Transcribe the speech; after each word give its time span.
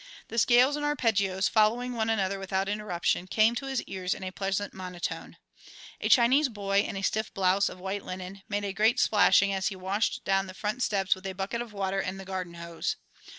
The 0.29 0.39
scales 0.39 0.75
and 0.75 0.83
arpeggios 0.83 1.47
following 1.47 1.93
one 1.93 2.09
another 2.09 2.39
without 2.39 2.67
interruption, 2.67 3.27
came 3.27 3.53
to 3.53 3.67
his 3.67 3.83
ears 3.83 4.15
in 4.15 4.23
a 4.23 4.31
pleasant 4.31 4.73
monotone. 4.73 5.37
A 5.99 6.09
Chinese 6.09 6.49
"boy" 6.49 6.79
in 6.81 6.97
a 6.97 7.03
stiff 7.03 7.31
blouse 7.35 7.69
of 7.69 7.79
white 7.79 8.03
linen, 8.03 8.41
made 8.49 8.63
a 8.65 8.73
great 8.73 8.99
splashing 8.99 9.53
as 9.53 9.67
he 9.67 9.75
washed 9.75 10.23
down 10.25 10.47
the 10.47 10.55
front 10.55 10.81
steps 10.81 11.13
with 11.13 11.27
a 11.27 11.33
bucket 11.33 11.61
of 11.61 11.71
water 11.71 11.99
and 11.99 12.19
the 12.19 12.25
garden 12.25 12.55
hose. 12.55 12.95